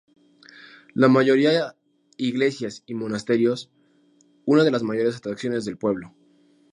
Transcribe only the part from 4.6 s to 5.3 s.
de las mayores